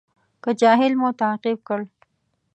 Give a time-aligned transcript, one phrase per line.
[0.43, 1.79] که جاهل مو تعقیب کړ.